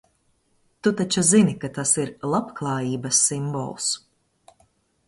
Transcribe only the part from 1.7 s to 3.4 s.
tas ir labklājības